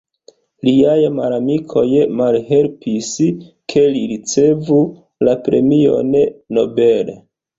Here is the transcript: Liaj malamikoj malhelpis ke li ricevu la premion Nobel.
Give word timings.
Liaj 0.67 0.93
malamikoj 1.17 1.83
malhelpis 2.21 3.11
ke 3.73 3.83
li 3.97 4.01
ricevu 4.13 4.79
la 5.29 5.35
premion 5.49 6.17
Nobel. 6.59 7.13